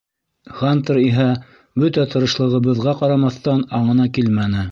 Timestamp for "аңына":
3.81-4.09